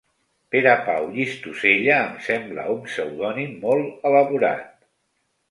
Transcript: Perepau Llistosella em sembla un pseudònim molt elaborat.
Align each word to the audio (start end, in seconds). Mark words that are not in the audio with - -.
Perepau 0.53 1.03
Llistosella 1.17 1.97
em 2.05 2.15
sembla 2.29 2.65
un 2.73 2.81
pseudònim 2.87 3.53
molt 3.69 4.11
elaborat. 4.13 4.69